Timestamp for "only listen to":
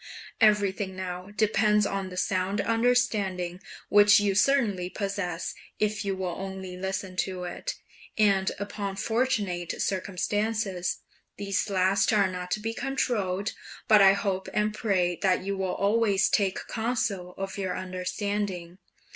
6.39-7.43